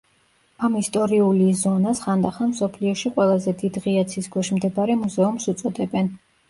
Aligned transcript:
ამ 0.67 0.77
ისტორიული 0.79 1.49
ზონას 1.59 2.01
ხანდახან 2.07 2.55
მსოფლიოში 2.55 3.13
ყველაზე 3.19 3.57
დიდ 3.63 3.81
ღია 3.87 4.09
ცის 4.15 4.35
ქვეშ 4.37 4.55
მდებარე 4.59 4.99
მუზეუმს 5.05 5.51
უწოდებენ. 5.57 6.15